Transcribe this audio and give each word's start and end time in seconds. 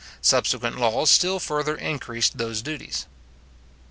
Subsequent 0.23 0.79
laws 0.79 1.11
still 1.11 1.39
further 1.39 1.75
increased 1.75 2.39
those 2.39 2.63
duties. 2.63 3.05